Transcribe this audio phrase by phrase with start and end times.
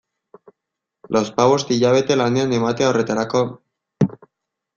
[1.15, 3.45] Lauzpabost hilabete lanean ematea horretarako...